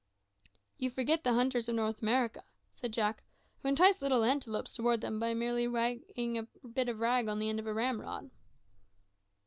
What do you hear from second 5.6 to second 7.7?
wagging a bit of rag on the end of